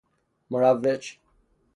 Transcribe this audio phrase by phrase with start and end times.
[0.51, 1.19] مروج